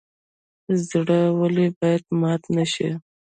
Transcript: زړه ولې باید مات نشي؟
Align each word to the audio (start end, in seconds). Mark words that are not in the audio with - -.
زړه 0.89 1.19
ولې 1.39 1.67
باید 1.79 2.03
مات 2.21 2.41
نشي؟ 2.55 2.89